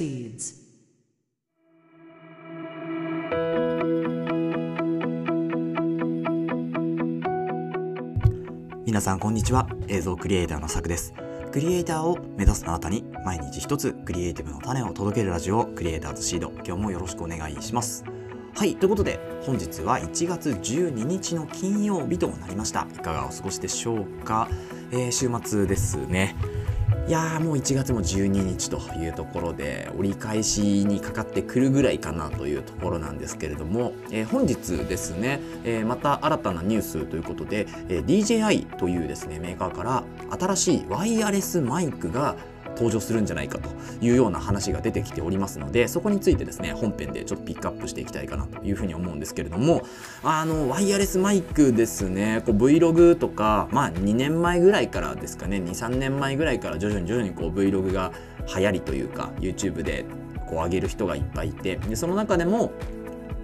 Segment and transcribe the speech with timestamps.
[0.00, 0.54] proceeds.
[8.86, 9.68] 皆さんこんにちは。
[9.88, 11.12] 映像クリエイターのさくです。
[11.52, 16.50] クリエイターを目指すあなたに毎日一つクリエイティブの種を届けるラジオクリエイターズシード。
[16.64, 18.04] 今日もよろしくお願いします。
[18.54, 22.86] はいということで本日は1月12日の金曜日となりました。
[22.92, 24.48] いかがお過ごしでしょうか、
[24.92, 26.36] えー、週末ですね。
[27.08, 40.04] いやもう1月も12日というところで折り返しにかかってくるぐらいかなというところなんですけれども、えー、本日ですね、えー、また新たなニュースということで、えー、DJI というですねメーカーから
[40.38, 42.36] 新しいワイヤレスマイクが
[42.80, 43.68] 登場するんじゃないかと
[44.00, 49.82] いうような話が出てきておりますのでそこについてですね本編でちょっとピックアップしていきたいかなというふうに思うんですけれども
[50.24, 58.12] あのワイヤレスマイクですねこう Vlog とかまあ2年前ぐらいからですかね23年前ぐらいから徐々に徐々にこう Vlog が
[58.56, 60.06] 流行りというか YouTube で
[60.48, 62.72] こう上げる人がいっぱいいてでその中でも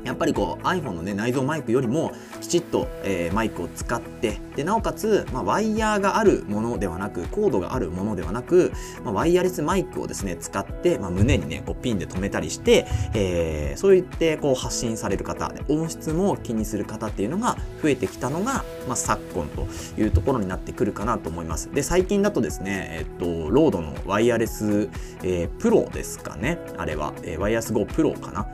[0.07, 8.73] やっぱりこう iPhone のね内蔵マイクよりもきちっと、えー、マイクを使ってでなおかつ、まあ、ワイヤーがあるものではなくコードがあるものではなく、
[9.05, 19.67] まあ、ワイヤレスマイクをですね使って、まあ、胸にねこうピンで留めたりして、えー、そういってこう発信される方音質も気にする方っていうのが増えてきたのが、まあ、昨今と
[20.01, 21.73] いうところになってくるかなと思います。
[21.73, 24.89] で最近だとですねえっとロードのワイヤレス、
[25.23, 28.47] えー、プロですかねあれは、えー、ワイヤレス GO プロかな。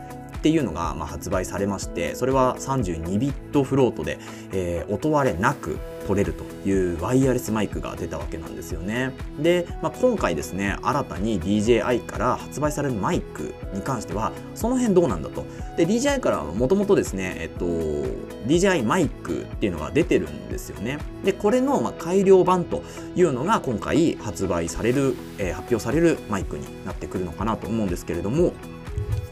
[0.42, 4.18] っていうのがま発売されましてそれは32ビットフロートで、
[4.50, 9.12] えー、音割れなく取れるというワイヤレスマイクが出たわけなんですよね。
[9.38, 15.44] で、まあ、今回ですね新たに DJI から発売されるマイクに関してはその辺どうなんだと。
[15.76, 17.66] で DJI からはもともとですねえっと
[18.48, 20.98] DJI マイクっていうのが出てるんですよね。
[21.24, 22.82] でこれのま改良版と
[23.14, 28.54] いうのが今回発売される、えー、発表されるマイクになってくるのかなと思うんですけれども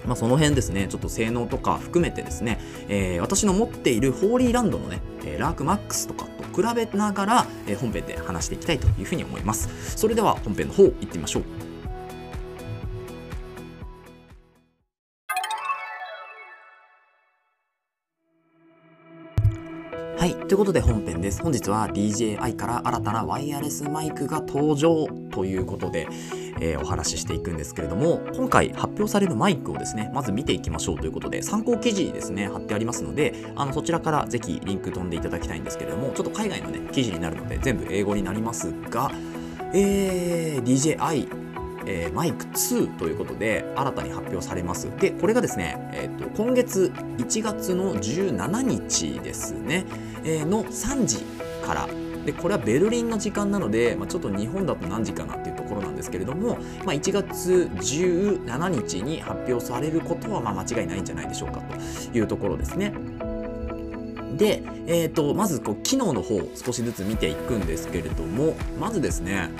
[0.06, 2.58] まあ、その辺ですね、ちょっと性能とか含めてですね、
[2.88, 9.68] えー、私の持っているホーリーランドのね、えー、ラークマックスとかと比べながら、えー、本編で話していきたいというふうに思います。
[9.96, 11.69] それでは本編の方行ってみましょう。
[20.50, 21.40] ということで本編です。
[21.44, 26.08] 本日は DJI から新たなワイヤレスマイクが登場ということで、
[26.60, 39.12] えー、お話ししていくんですけれども今回発表されるマイクをですねまず見ていきましょうということで参考記事ですね貼ってありますのであのそちらからぜひリンク飛んでいただきたいんですけれどもちょっと海外のね記事になるので全部英語になりますが、
[39.72, 41.39] えー、DJI
[41.86, 44.88] えー、マイク2ということで新たに発表されます。
[44.98, 49.84] で、これがですね、えーと、今月1月の17日ですね、
[50.24, 51.24] えー、の3時
[51.64, 51.88] から
[52.24, 61.76] でこれはベルリンの時間なので、まあ、ちょっと日本だと何時かなっていうところなんですけれども、まあ、1月17日に発表されることはまあ間違いないんじゃないでしょうかと
[62.16, 62.92] いうところですね。
[64.36, 69.50] で、えーと、まずこう機能の方を少しずつ見ていくんですけれどもまずですね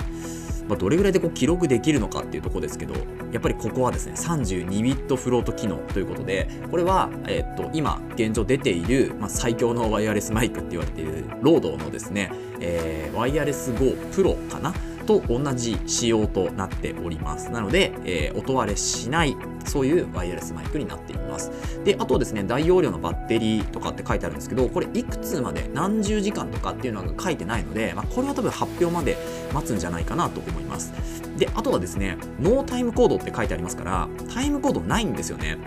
[0.71, 2.93] まあ、どれぐらいでこう記録できるのかっていうところですけど
[3.33, 12.31] やっぱりここはですね32ビットフロート機能ということでこれは、え、っと今現状出ている、まあ、最強のワイヤレスマイクって言われているロードのですね、
[12.61, 14.73] えー、ワイヤレス GO Pro かな？
[15.05, 17.49] と同じ仕様となっております。
[17.49, 19.35] なので、えー、音割れしない
[19.65, 21.51] そういうワイヤレスマイクになっています。
[21.83, 29.17] であとですね大容量のバッテリーとかって書いてあるんですけどこれいくつまで何十時間とかっていうのが書いてないので、まあ、これは多分発表まで
[29.53, 30.93] 待つんじゃないかなと思います。
[31.37, 35.57] であとはですねノータイムコードって書いてありますからタイムコードないんですよね。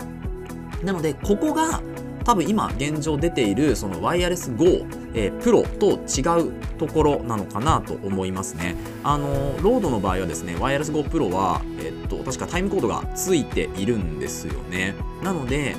[0.83, 1.81] なのでここが
[2.25, 4.65] 多分今現状出ているそのワイヤレス GO、
[5.13, 8.75] えー、プロと違うところなのかなと思いますね。
[9.03, 14.95] あのロードの場合はですねワイヤレス GO プロは、えっと確かタイムコードがついているんですよね。
[15.23, 15.75] なので、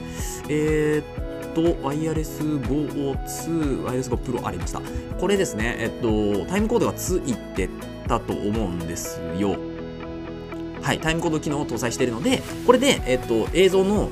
[0.49, 4.81] えー、っとワイヤレス GO2 ワイヤレス GO プロありました。
[5.19, 7.69] これですね、えっとタイムコードがついて
[8.07, 9.57] たと思うんですよ。
[10.87, 14.09] はい、タイムコード機能を搭載しているので、これで、えっと、映像の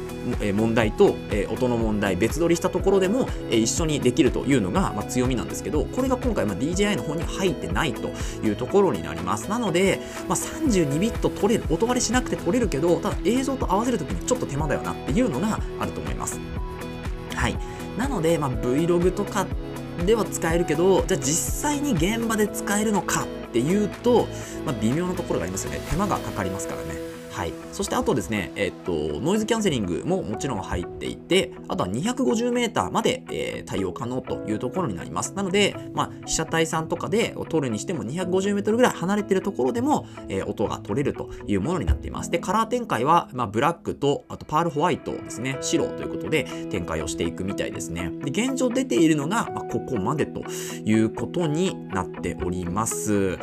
[0.55, 8.09] 問題と、え音の問題別撮りしたところでも、え一緒にできるというのが、まあ、強みなんですけどこれが今回、まあ、DJI の方に入ってないと
[8.45, 9.49] いうところになります。
[9.49, 16.41] なので、まあ、32ビット撮れる音割れしなくて撮れるけどただ映像と合わせるときにちょっと手間だよなっていうのがあると思います。
[17.37, 17.57] はい。
[17.97, 19.47] なので、まあ、Vlog とか
[20.07, 24.27] では使えるけどじゃあ実際に現場で使えるのかっていうと、
[24.67, 25.81] まあ、微妙なところがありますよね。
[25.89, 27.14] 手間がかかりますからね。
[27.35, 35.33] はい、そしてあとですね、えっと、ノイズキャンセリングももちろん入っていて、あとは 250m まで、えー、対応可能というところになります。
[35.35, 42.31] なので、まあ、被写体さんとかで撮るにしても 250m ぐらい離れてるところでも、えー、音が取れるというものになっています。
[42.31, 48.13] で、カラー展開は、まあ、ブラックと、あとパールホワイトですね、白ということで展開をしていくみたいですね。
[48.25, 50.45] で、現状出ているのが、まあ、ここまでと
[50.85, 53.39] いうことになっております。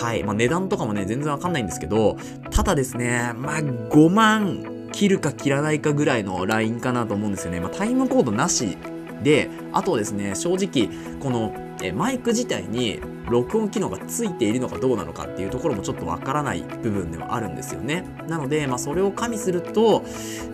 [0.00, 0.24] はい。
[0.24, 2.16] まあ、値段とかもね、全然わかんないんですけど、
[2.50, 7.60] ただですね、まあ、5万切るか切らないかぐらいのラインかなと思うんですよね。
[7.60, 8.78] まあ、タイムコードなし
[9.22, 10.88] で、あとですね、正直、
[11.20, 18.04] このえマイク自体に録音機能がついているのかどうなのかっていうところもちょっとわからない部分ではあるんですよね。
[18.28, 20.04] なので、まあ、それを加味すると、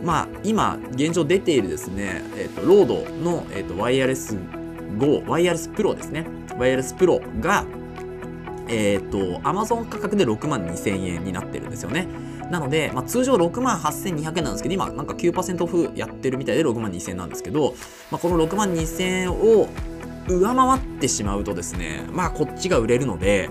[0.04, 4.36] まあ、今、現状出ているですね、え、ー、と、ロードの、え、ー、と、ワイヤレス
[4.98, 6.26] 5、ワイヤレスプロですね。
[6.58, 7.64] ワイヤレスプロが、
[8.68, 12.06] えっ、ー、と、Amazon 価格で6万2000円になってるんですよね。
[12.50, 17.74] なので、まあ、通常6万8200円なんですけど、今なんか9%オフやってるみたいで6万2000円なんですけど、
[18.10, 19.68] まあ、この6万2000円を
[20.28, 23.50] 上回ってしまうとですね、まあこっちが売れるので、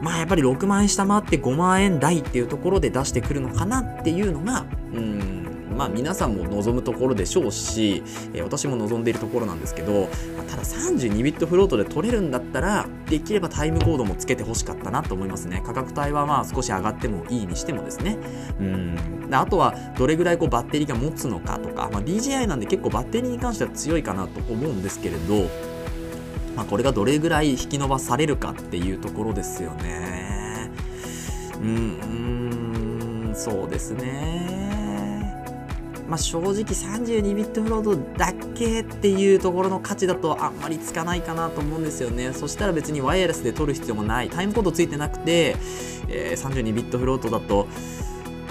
[0.00, 5.39] まあやっぱり6万円下回って5万円台っていうところで出してくるのかなっていうのが、うん、
[5.80, 8.02] まあ皆さんも望むところでしょうし、
[8.34, 15.62] え、私も望んでいるところなんですけど、ま、ただ32ビットフロートで取れるんだったら、できればタイムコードもつけてほしかったなと思いますね。
[15.64, 18.18] 価格帯はまあ少し上がってもいいにしてもですね。
[18.60, 18.96] うん。
[19.32, 25.48] あとはどれぐらいこうバッテリーが持つのかとか、まあ、DJI なんで結構バッテリーに関しては強いかなと思うんですけれど、
[26.56, 30.70] まあ、これがどれぐらい引き伸ばされるかっていうところですよね。
[31.54, 34.69] うんそうですね。
[36.10, 42.32] まあ、正直32ビットフロートだけっていうところの価値だとあんまりつかないかなと思うんですよね。
[42.32, 44.28] そしたら別にワイヤレスで撮る必要もない。
[44.28, 45.54] タイムコードついてなくて、
[46.08, 47.68] えー、32ビットフロートだと、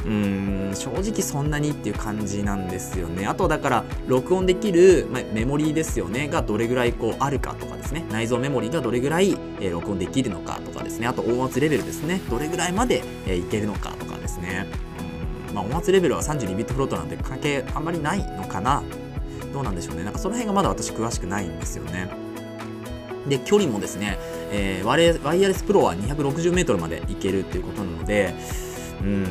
[0.06, 3.28] うーん正直そんなにっていう感じなんですよね。
[3.28, 14.89] あとだから録音できる、まあ、メモリーですよねがどれぐらいこうあるかとかですね内蔵メモリーがどれぐらい、えー、録音できるのかとかですねあと音圧レベルですねどれぐらいまで、えー、いけるのかとかですね。
[15.54, 18.84] まあ、音圧レベルは32ビットフロートなんで関係あんまりないのかな。
[19.54, 20.04] どうなんでしょうね。
[20.04, 22.10] なんかその辺がまだ私詳しくないんですよね。
[23.28, 24.18] で距離もですね、
[24.52, 25.00] えー、ワ
[25.36, 28.34] イヤレスプロは 260m までいけるっていうことなので
[29.02, 29.26] うん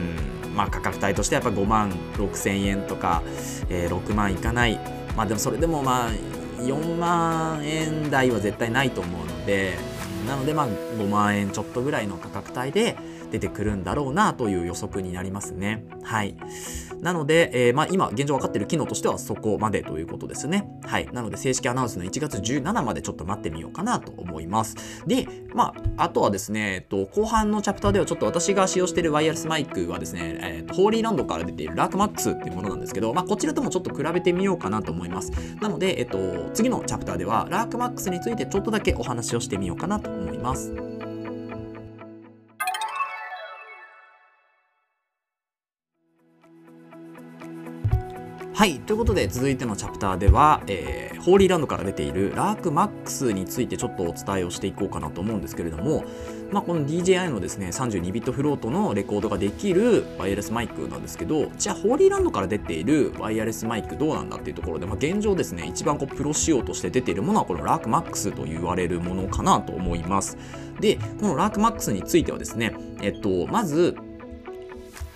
[0.55, 3.23] まあ価格帯としてやっぱ5万6000円とか、
[3.69, 4.79] えー、6万いかない。
[5.17, 6.11] まあでもそれでもまあ
[6.59, 9.75] 4万円台は絶対ないと思うので
[10.26, 12.97] なのでまあ5万円ちょっとぐらいの価格帯で
[13.30, 15.84] 出てくるんだろうなという予測になりますね。
[16.02, 16.36] はい。
[17.00, 20.69] なので、えー、まあ、今現状分かっている機能としてはそこまでということですね。
[20.84, 21.08] はい。
[21.12, 24.76] なので正式アナウンスの1月17までちょっと待ってみようかなと思います。
[25.06, 35.30] で、まあ、あとはですね、えっと、後半のチャプターではちょっと私が使用しているワイヤレスマイクはですね、えっと、ホーリーランドから出ているラークマックスっていうものなんですけど、まあ、こちらともちょっと比べてみようかなと思います。
[35.60, 40.98] なので、えっと、次のチャプターではラークマックスについてちょっとだけお話をしてみようかなと思います。
[48.58, 48.81] はい。
[48.81, 56.05] ということで、続いてのチャプターでは、えー、ホーリーランドから出ているラークマックスについてちょっとお伝えをしていこうかなと思うんですけれども、
[56.50, 70.37] まあ、この DJI のですね、32ビットフロートのレコードができるワイヤレスマイクなんですけど、じゃあ、ホーリーランドから出ているワイヤレスマイクどうなんだっていうところで、まあ、現状ですね、一番こうプロ仕様として出ているものは、このラークマックスと言われるものかなと思います。
[70.81, 73.94] で、このラークマックスについてはですね、えっと、まず、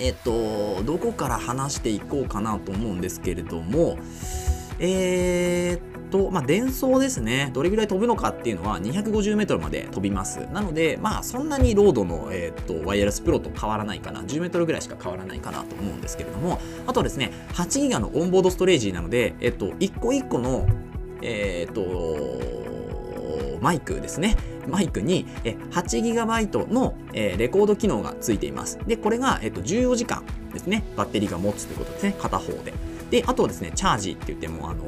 [0.02, 3.99] えっと、どこから話していこうかなと思うんですけれども、
[4.80, 7.52] えー、っと、まあ、伝送ですね。
[7.54, 10.40] どれぐらい飛ぶのかっていうのは 250m まで飛びます。
[10.52, 14.23] なので、まあ、そんなにロードの、えー、っと、ワイヤレスプロと変わらないかな。
[14.23, 20.66] 10m ぐらいしか変わらないかなと思うんですけれども、あとはですね、8ギガのオンボードストレージなので、えっと、1個1個の、
[21.23, 22.42] えー、っと、
[23.61, 24.37] マイクですね。
[24.69, 25.26] マイクに
[25.71, 28.78] 8GB のレコード機能がついています。
[28.87, 32.73] で、これが14時間ですね、バッテリーが持つということですね、片方で。
[33.11, 34.85] で、あとはですね、チャージって言っても、あの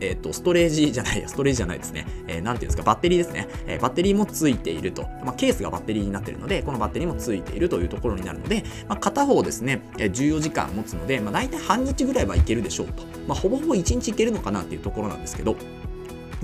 [0.00, 2.06] えっ、ー、と、ストレージじゃないや、ストレージじゃないですね。
[2.26, 3.48] えー、なんていうんですか、バッテリーですね。
[3.66, 5.02] えー、バッテリーもついていると。
[5.24, 13.02] まあ、ケースがバッテリーになっているので、このバッテリーもついているというところになるので、まあ、片方ですね、え14時間持つので、まあ、大体半日ぐらいはいけるでしょうと。
[13.26, 15.56] まあ、ほぼほぼ1日いけるのかなっていうところなんですけど、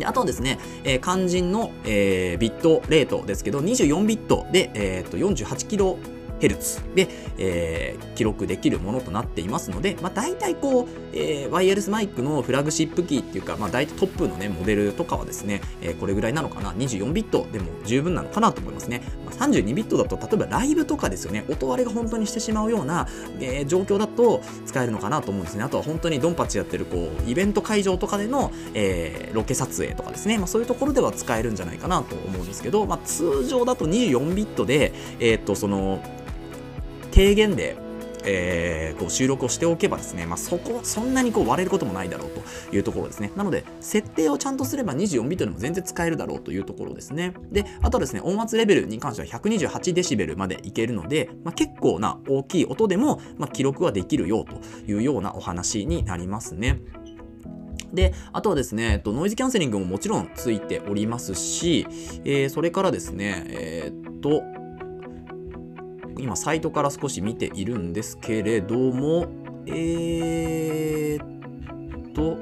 [0.00, 5.98] であとはですね、えー、肝心の、えー、ビットレートですけど、24ビットで、えー、と48キロ
[6.40, 19.02] Hz で、えー、記録できるものとなっていますので、まあ、大体こう、えー、ワイヤレスマイクのフラグシップキーっていうか、まあ、大体トップのね、モデルとかはですね、えー、これぐらいなのかな、24ビットでも十分なのかなと思いますね。
[19.24, 23.08] まあ、32ビットだと、例えばライブとかですよね、音割れが本当にしてしまうような、
[23.40, 25.64] えー、状況だと使えるのかなと思うんですね。
[25.64, 36.00] あとは本当にドンパチやってる、こう、イベント会場とかでの、えー、ロケ撮影とかですね、まあ、そういうところでは使えるんじゃないかなと思うんですけど、まあ、通常だと24ビットで、えー、っと、その、
[37.20, 37.76] 低減で、
[38.24, 43.30] えー、こう収録をしておけばですね、まあ、そこ、そんなにこう割れることもないだろうというところですね。
[43.36, 47.34] なので、設定をちゃんとすれば24ビットでも全然使えるだろうというところですね。
[47.52, 56.80] で、あとはですね、音圧レベルに関しては128デシベルまでいけるので、まあ、結構な大きい音でも、まあ、記録はできるよというようなお話になりますね。
[57.92, 61.86] で、あとはですね、えっと、ノイズキャンセリングももちろんついておりますし、
[62.24, 64.42] えー、それからですね、えー、っと、
[66.20, 69.26] 今サイトから少し見ているんですけれども、
[69.66, 72.36] えー、っと、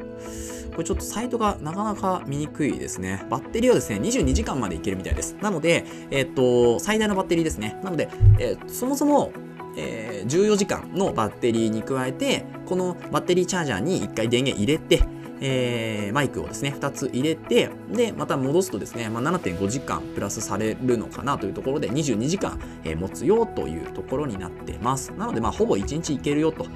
[0.72, 3.26] これちょっとサイトがなかなか見にくいですね。
[3.30, 5.36] バッテリーはですね、22時間までいけるみたいです。
[5.40, 7.80] なので、えー、っと、最大のバッテリーですね。
[7.82, 8.08] なので、
[8.38, 9.32] えー、そもそも、
[9.76, 15.02] え、14時間のバッテリーに加えて、このバッテリーチャージャーに1回電源入れて、
[15.40, 25.12] えー、マイクをですね、2つ入れて、で、また戻すとですね、まあ、7.5時間プラスされるのかなというところで、22時間、えー、持つよというところになってます。
[25.12, 26.66] なので、まあ、ほぼ1日いけるよと。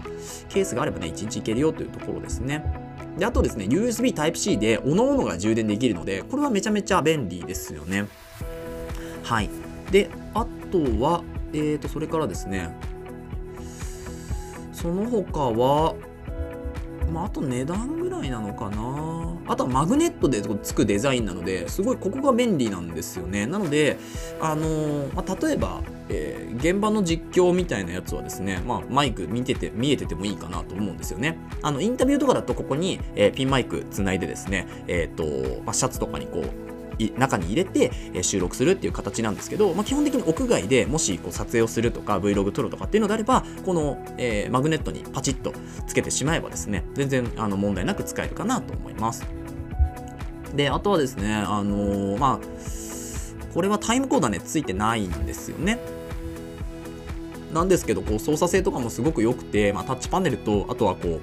[0.49, 2.65] ケースがあればね、1日いけるよというところですね。
[3.19, 8.07] で、あとですね、USB Type-C で、各々が充電できるので、これはめちゃめちゃ便利ですよね。
[9.23, 9.51] はい。
[9.91, 12.75] で、あとは、えーと、それからですね、
[14.73, 15.95] その他は、
[17.13, 19.53] まあ、あと値段ぐいなのかな？
[19.53, 23.99] あとはマグネットでつくデザインなのですごいここが便利なんですよねなので
[24.41, 31.39] あのー、まあ、例えばえー、現場の実況みたいなやつはですね、まあ、マイク見てて、見えててもいいかなと思うんですよね。
[31.63, 36.45] あの、インタビューとかだとここに、えー、ピンマイクつないでですね、えっ、ー、と、まあ、シャツとかにこう、
[37.19, 45.53] 中に入れて、え収録するっていう形なんですけど、まあ、基本的に屋外でもしこう撮影をするとか Vlog 撮るとかっていうのであればこの、えー、マグネットにパチッと
[45.87, 49.27] つけてしまえばですね全然あの問題なく使えるかなと思います。
[50.55, 55.79] であとはですねあのー、まあこれはタイムコードはねついてないんですよね。
[57.53, 61.21] なんですけどこう操作性とかもすごく良くて、まあ、タッチパネルとあとはこ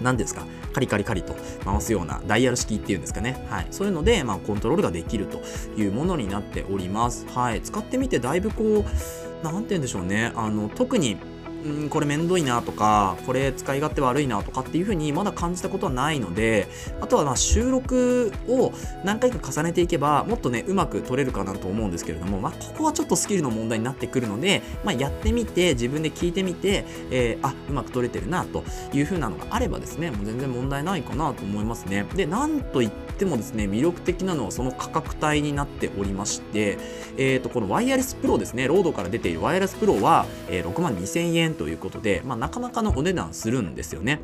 [0.00, 0.44] う何ですか
[0.76, 3.46] カリカリカリと回すようなダイヤル式っていうんですかね。
[3.48, 3.66] はい。
[3.70, 5.40] そういうので、まあ、コントロールができると
[5.74, 7.26] いうものになっております。
[7.28, 7.62] はい。
[7.62, 10.32] 使ってみてだいぶこう、なんて言うんでしょうね。
[10.36, 11.16] あの、特に
[11.66, 16.68] うん、これめんどいなとか、これ使い勝手悪いなとかっていう風にまだ感じたことはないので、
[17.00, 18.72] あとはま収録を
[19.04, 32.06] 何回か重ねていけば、もっとね、うまく撮れるかなと思うんですけれども、まあ、ここはちょっとスキルの問題になってくるので、まあ、やってみて、自分で聞いてみて、えー、あ、うまく撮れてるなという風なのがあればですね、もう全然問題ないかなと思いますね。
[32.14, 36.78] で、なんといってもですね、魅力的なのはその価格帯になっておりまして、
[37.16, 44.20] え、ー、と、このワイヤレスプロですね、ロードから出ているワイヤレスプロは、えー、6万2000円ということで、まあ、なかなかのお値段するんですよね。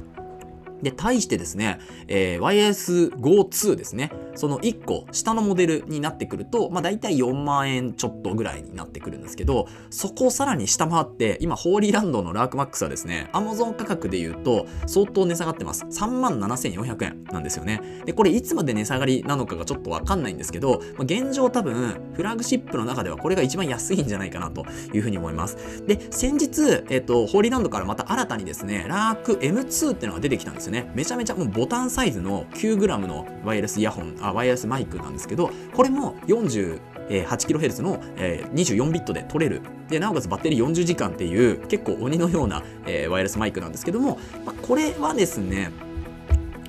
[0.82, 4.12] で、対してですね、えー、YS52 ですね。
[4.34, 15.84] その1個下のモデルになってくると、まあ大体4万円ちょっとぐらいになってくるんですけど、そこをさらに下回って、今、ホーリーランドのラークマックスはですね、Amazon 価格で言うと相当値下がってます。
[15.84, 17.80] 3万7400円なんですよね。
[18.04, 25.84] で、これいつまで値下がりなのかがちょっとわかんないんですけど、まあ、現状多分、フラグシップの中ではこれが一番安いんじゃないかなというふうに思います。
[25.86, 30.90] で、先日、えっ、と、ホーリーランドからまた新たにですね、ラーク M2 っていうのが出てきたんですよね。
[30.94, 39.62] めちゃめちゃもうボタンサイズの 9g のワイヤレスイヤホン、あ、ワイヤレスマイクなんですけど、これも 48kHz の、え、24ビットで取れる。
[39.88, 45.70] で、なおかつバッテリー40時間っていう結構鬼のような、え、ワイヤレスマイクなんですけども、ま、これはですね、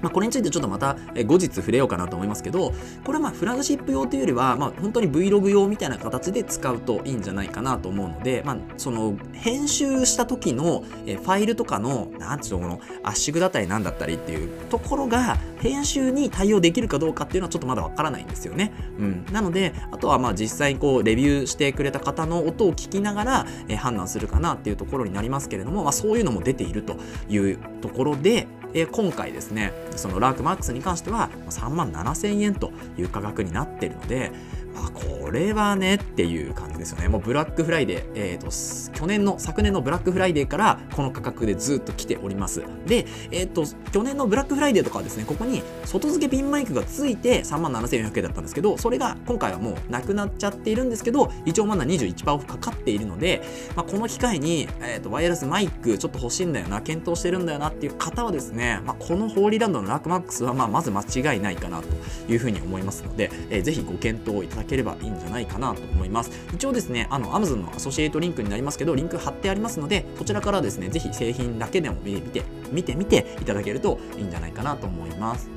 [0.03, 18.73] まあ、これについてちょっとまた後日触れようかなと思いますけど、これはまフラグシップ用というよりは、ま、本当に Vlog 用みたいな形で使うといいんじゃないかなと思うので、まあ、その編集した時のファイルとかの、なんていうの、圧縮だったりなんだったりっていうところが、編集に対応できるかどうかっていうのはちょっとまだわからないんですよね。
[18.99, 19.25] うん。
[19.31, 26.97] なので、あとはまあ実際にこうレビューしてくれた方の音を聞きながら、判断するかなっていうところになりますけれども、まあそういうのも出ていると
[27.29, 34.31] いうところで、え今回ですね、その LARK MAX に関しては3万7000円という価格になっているので、
[34.75, 37.07] あこれはねっていう感じですよね。
[37.07, 42.63] もうブラックフライデー、えーと、去年の昨年のブラックフライデーからこの価格でずっと来ております。
[42.85, 53.41] で、えーと、去年のブラックフライデーとかはですねここに外付けピンマイクがついて3万7400円だったんですけどそれが今回はもうなくなっちゃっているんですけど一応まだ21%オフかかっているので、
[53.75, 61.87] まあ、この機会に、えーと、ワイヤレスマイクちょっと欲しいんだよな検討してるんだよなっていう方はですね、まあ、この Hollyland の LARK MAX はまあまず間違いないかなと
[62.31, 75.49] いうふうに思いますので、えー、ぜひご検討いただければいいんじゃないかなと思います一応ですねあの Amazon のアソシエイトリンクになりますけどリンク貼ってありますのでこちらからですねぜひ製品だけでも見て見てみていただけるといいんじゃないかなと思います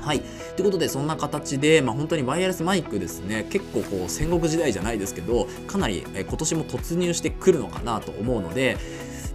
[0.00, 0.20] はい。
[0.56, 8.78] ということで、そんな形で、まあ、本当にワイヤレスマイクですね、結構こう戦国時代じゃないですけど、かなり今年も突入してくるのかなと思うので、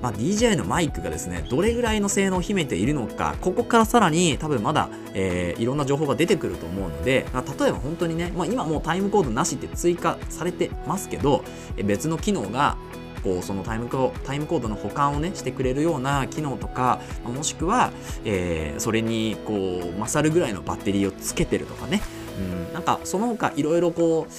[0.06, 11.44] まあ、DJI のマイクがですね、どれぐらいの性能を秘めているのか、ここからさらに多分まだ、えー、いろんな情報が出てくると思うので、まあ、例えば本当にね、まあ、今もうタイムコードなしって追加されてますけど、
[11.84, 12.78] 別の機能が
[13.24, 17.92] こうそのタイムコタイムコードの保管をねしてくれるような機能とかもしくは、
[18.26, 22.04] えー、それにこう勝るぐらいのバッテリーをつけてるとかね、
[22.38, 24.32] うん、なんかその他いろいろこう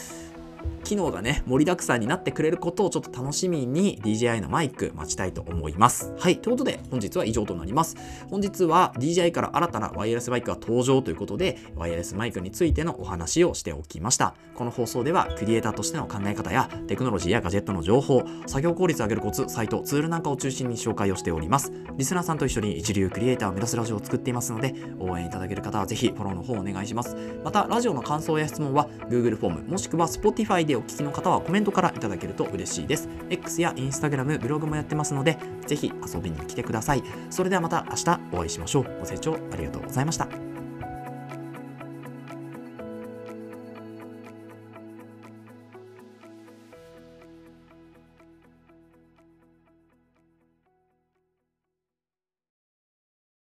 [0.87, 6.15] 機能がね、盛りだくさんになってくれることをちょっと楽しみに DJI のマイク待ちたいと思います。
[6.17, 6.39] はい。
[6.39, 7.97] ということで、本日は以上となります。
[8.31, 14.37] 本日は DJI から新たなワイヤレスマイクが登場ということで、ワイヤレスマイクについてのお話をしておきました。
[14.55, 21.73] この放送では、クリエイターとしての考え方や、テクノロジーやガジェットの情報、作業効率を上げるコツ、サイト、ツールなんかを中心に紹介をしております。
[21.97, 27.17] リスナーさんと一緒に一流クリエイターを目指すラジオを作っていますので、応援いただける方はぜひフォローの方お願いします。
[27.43, 33.09] また、ラジオの感想や質問は Google フォーム、もしくは Spotify ででお聞きの方はコメントからいただけると嬉しいです。
[33.31, 37.03] X や Instagram、ブログもやってますので、ぜひ遊びに来てください。
[37.31, 38.85] それではまた明日お会いしましょう。
[39.01, 40.56] ご清聴ありがとうございました。